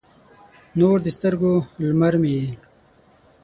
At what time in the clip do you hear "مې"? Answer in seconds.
2.21-2.31